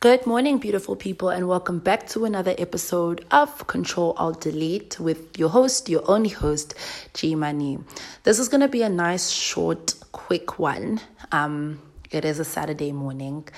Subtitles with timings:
[0.00, 5.36] Good morning, beautiful people, and welcome back to another episode of Control Alt Delete with
[5.36, 6.74] your host, your only host,
[7.14, 7.80] G Money.
[8.22, 11.00] This is going to be a nice, short, quick one.
[11.32, 11.82] Um,
[12.12, 13.48] it is a Saturday morning.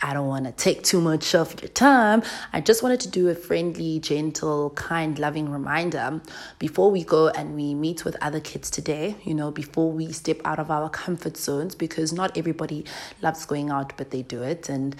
[0.00, 2.22] I don't want to take too much of your time.
[2.52, 6.20] I just wanted to do a friendly, gentle, kind, loving reminder
[6.60, 10.40] before we go and we meet with other kids today, you know, before we step
[10.44, 12.84] out of our comfort zones, because not everybody
[13.20, 14.68] loves going out, but they do it.
[14.68, 14.94] And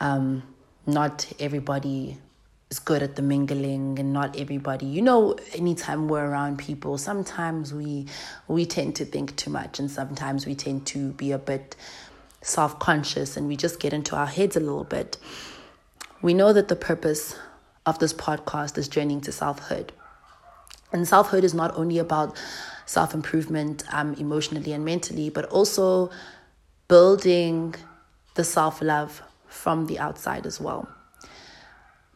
[0.00, 0.42] um,
[0.86, 2.18] not everybody
[2.70, 7.74] is good at the mingling and not everybody you know anytime we're around people sometimes
[7.74, 8.06] we
[8.46, 11.76] we tend to think too much and sometimes we tend to be a bit
[12.42, 15.16] self-conscious and we just get into our heads a little bit.
[16.22, 17.36] We know that the purpose
[17.86, 19.92] of this podcast is journeying to selfhood.
[20.92, 22.36] And selfhood is not only about
[22.86, 26.10] self-improvement um, emotionally and mentally but also
[26.88, 27.74] building
[28.34, 30.88] the self-love from the outside as well.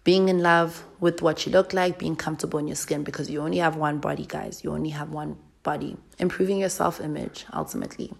[0.05, 3.41] Being in love with what you look like, being comfortable in your skin because you
[3.41, 4.63] only have one body, guys.
[4.63, 5.97] You only have one body.
[6.19, 8.13] Improving your self image ultimately.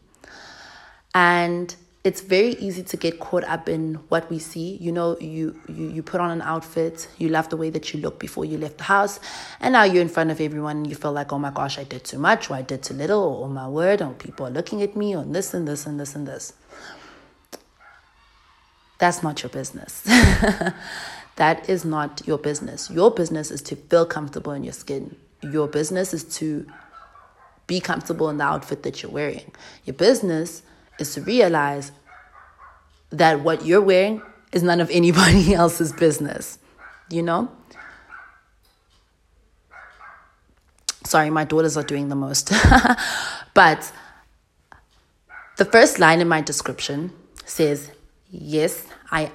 [1.15, 4.77] And it's very easy to get caught up in what we see.
[4.77, 8.01] You know, you, you you put on an outfit, you love the way that you
[8.01, 9.21] look before you left the house,
[9.59, 11.85] and now you're in front of everyone and you feel like, oh my gosh, I
[11.85, 14.51] did too much, or I did too little, or oh my word, or people are
[14.51, 16.53] looking at me on this and this and this and this.
[18.99, 20.03] That's not your business.
[21.37, 22.91] that is not your business.
[22.91, 25.17] Your business is to feel comfortable in your skin.
[25.43, 26.67] Your business is to
[27.67, 29.51] be comfortable in the outfit that you're wearing.
[29.85, 30.63] Your business
[30.99, 31.93] is to realize
[33.11, 34.23] that what you're wearing
[34.53, 36.59] is none of anybody else's business.
[37.11, 37.51] You know?
[41.05, 42.51] Sorry, my daughters are doing the most.
[43.55, 43.93] but
[45.59, 47.13] the first line in my description
[47.45, 47.91] says,
[48.31, 49.33] Yes, I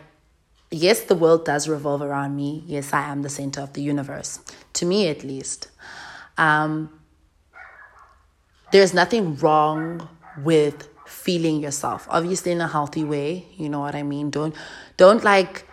[0.71, 2.63] yes, the world does revolve around me.
[2.67, 4.39] Yes, I am the center of the universe.
[4.73, 5.69] To me at least.
[6.37, 6.99] Um,
[8.71, 10.07] there's nothing wrong
[10.43, 12.07] with feeling yourself.
[12.09, 14.29] Obviously in a healthy way, you know what I mean?
[14.29, 14.55] Don't
[14.97, 15.65] don't like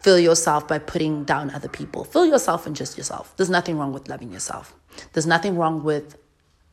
[0.00, 2.04] fill yourself by putting down other people.
[2.04, 3.34] Fill yourself and just yourself.
[3.36, 4.74] There's nothing wrong with loving yourself.
[5.12, 6.16] There's nothing wrong with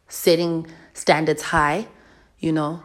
[0.08, 1.88] setting standards high,
[2.40, 2.84] you know,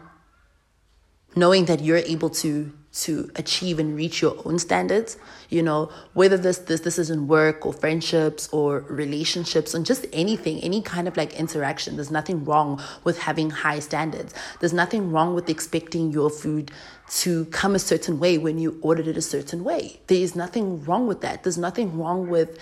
[1.35, 5.15] knowing that you're able to to achieve and reach your own standards
[5.49, 10.07] you know whether this this this is in work or friendships or relationships and just
[10.11, 14.33] anything any kind of like interaction there's nothing wrong with having high standards.
[14.59, 16.71] There's nothing wrong with expecting your food
[17.21, 19.99] to come a certain way when you ordered it a certain way.
[20.07, 21.43] There is nothing wrong with that.
[21.43, 22.57] There's nothing wrong with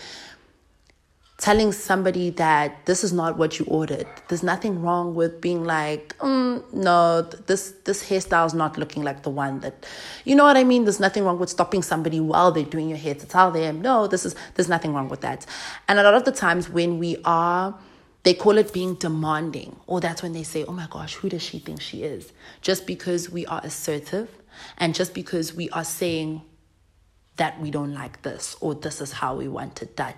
[1.38, 4.08] telling somebody that this is not what you ordered.
[4.28, 9.22] There's nothing wrong with being like, mm, no, this this hairstyle is not looking like
[9.22, 9.86] the one that,
[10.26, 10.86] you know what I mean.
[10.86, 14.08] There's nothing wrong with stopping somebody while they're doing your hair to tell them, no,
[14.08, 15.46] this is there's nothing wrong with that.
[15.88, 17.78] And a lot of the times when we are
[18.24, 21.42] they call it being demanding, or that's when they say, oh my gosh, who does
[21.42, 22.34] she think she is?
[22.62, 24.28] Just because we are assertive
[24.78, 26.42] and just because we are saying
[27.38, 30.16] that we don't like this or this is how we want it done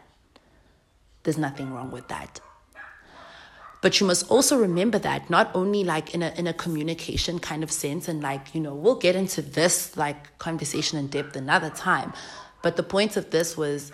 [1.23, 2.39] there's nothing wrong with that.
[3.81, 7.63] But you must also remember that not only like in a in a communication kind
[7.63, 11.69] of sense, and like, you know, we'll get into this like conversation in depth another
[11.69, 12.11] time.
[12.61, 13.93] But the point of this was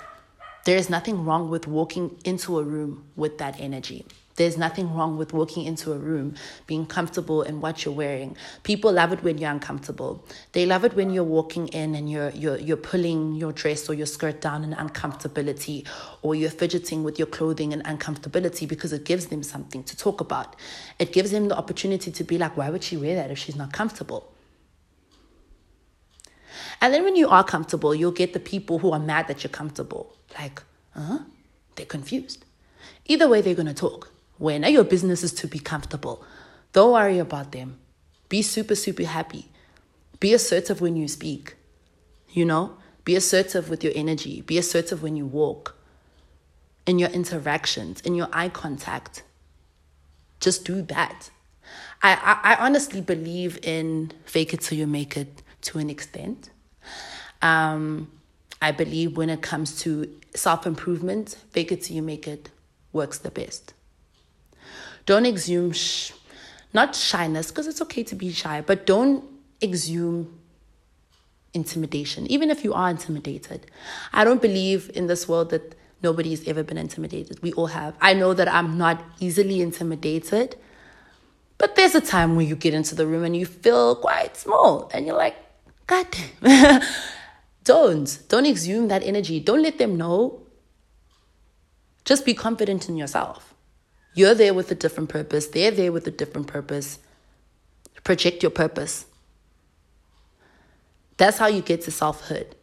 [0.66, 4.06] there is nothing wrong with walking into a room with that energy.
[4.36, 6.36] There's nothing wrong with walking into a room,
[6.68, 8.36] being comfortable in what you're wearing.
[8.64, 10.26] People love it when you're uncomfortable.
[10.52, 13.94] They love it when you're walking in and you're you're you're pulling your dress or
[13.94, 15.88] your skirt down in uncomfortability,
[16.22, 20.20] or you're fidgeting with your clothing in uncomfortability because it gives them something to talk
[20.20, 20.58] about.
[21.00, 23.56] It gives them the opportunity to be like, why would she wear that if she's
[23.56, 24.32] not comfortable?
[26.82, 29.50] And then when you are comfortable, you'll get the people who are mad that you're
[29.50, 30.14] comfortable.
[30.38, 30.62] Like,
[30.94, 31.20] huh?
[31.76, 32.44] They're confused.
[33.06, 34.12] Either way, they're going to talk.
[34.38, 36.24] When are your business is to be comfortable,
[36.74, 37.80] don't worry about them.
[38.28, 39.50] Be super, super happy.
[40.20, 41.56] Be assertive when you speak.
[42.32, 44.42] You know, be assertive with your energy.
[44.42, 45.78] Be assertive when you walk.
[46.86, 49.24] In your interactions, in your eye contact.
[50.40, 51.30] Just do that.
[52.04, 56.50] I, I, I honestly believe in fake it till you make it to an extent.
[57.42, 58.12] Um,
[58.62, 62.50] I believe when it comes to self improvement, fake it till you make it
[62.92, 63.75] works the best.
[65.06, 66.12] Don't exhume, sh-
[66.74, 69.24] not shyness, because it's okay to be shy, but don't
[69.62, 70.40] exhume
[71.54, 73.66] intimidation, even if you are intimidated.
[74.14, 77.42] I don't believe in this world that nobody's ever been intimidated.
[77.42, 77.96] We all have.
[78.02, 80.58] I know that I'm not easily intimidated,
[81.58, 84.90] but there's a time when you get into the room and you feel quite small
[84.94, 85.36] and you're like,
[85.88, 86.82] God damn.
[87.64, 88.20] don't.
[88.28, 89.40] Don't exhume that energy.
[89.40, 90.42] Don't let them know.
[92.04, 93.55] Just be confident in yourself.
[94.16, 95.48] You're there with a different purpose.
[95.48, 97.00] They're there with a different purpose.
[98.04, 99.06] Project your purpose.
[101.18, 102.56] That's how you get to selfhood.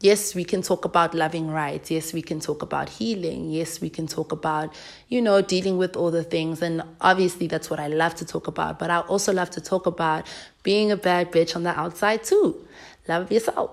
[0.00, 1.90] Yes, we can talk about loving right.
[1.90, 3.50] Yes, we can talk about healing.
[3.50, 4.74] Yes, we can talk about,
[5.08, 6.62] you know, dealing with all the things.
[6.62, 8.78] And obviously, that's what I love to talk about.
[8.78, 10.26] But I also love to talk about
[10.62, 12.66] being a bad bitch on the outside, too.
[13.08, 13.72] Love yourself.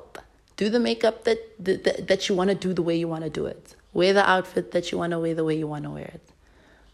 [0.57, 3.29] Do the makeup that, that, that you want to do the way you want to
[3.29, 3.75] do it.
[3.97, 6.21] Wear the outfit that you want to wear the way you want to wear it.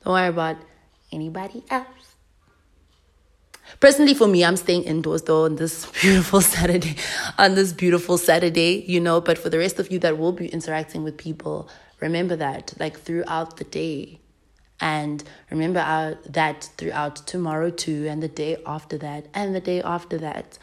[0.05, 0.55] Don't worry about
[1.11, 2.15] anybody else.
[3.81, 6.95] Personally, for me, I'm staying indoors though on this beautiful Saturday,
[7.37, 9.19] on this beautiful Saturday, you know.
[9.19, 11.67] But for the rest of you that will be interacting with people,
[11.99, 14.21] remember that like throughout the day,
[14.79, 19.81] and remember our, that throughout tomorrow too, and the day after that, and the day
[19.81, 20.57] after that,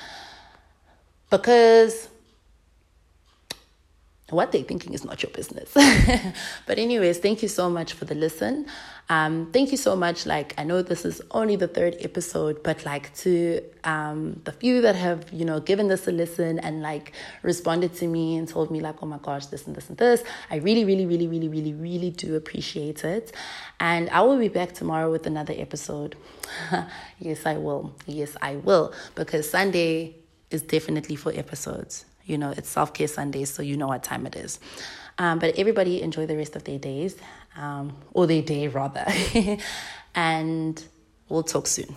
[1.29, 2.09] because
[4.31, 5.73] what they're thinking is not your business.
[6.67, 8.67] but anyways, thank you so much for the listen.
[9.11, 10.25] Um, thank you so much.
[10.25, 14.81] Like I know this is only the third episode, but like to um, the few
[14.83, 17.13] that have you know given this a listen and like
[17.43, 20.23] responded to me and told me like, oh my gosh, this and this and this.
[20.51, 23.33] I really, really, really, really, really, really do appreciate it.
[23.81, 26.17] And I will be back tomorrow with another episode.
[27.19, 27.95] yes, I will.
[28.07, 30.17] Yes, I will because Sunday
[30.51, 32.05] is definitely for episodes.
[32.31, 34.61] You know, it's self care Sunday, so you know what time it is.
[35.19, 37.17] Um, but everybody enjoy the rest of their days,
[37.57, 39.05] um, or their day rather.
[40.15, 40.83] and
[41.29, 41.95] we'll talk soon.